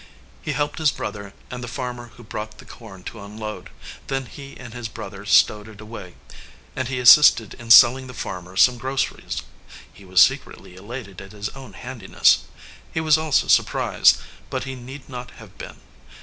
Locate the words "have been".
15.37-15.77